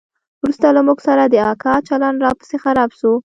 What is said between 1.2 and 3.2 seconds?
د اکا چلند لا پسې خراب سو.